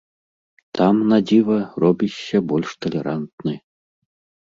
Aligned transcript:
Там, 0.79 0.95
на 1.11 1.19
дзіва, 1.27 1.59
робішся 1.85 2.37
больш 2.51 2.69
талерантны. 2.87 3.53